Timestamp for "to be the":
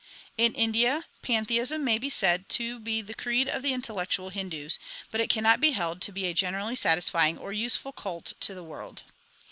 2.49-3.13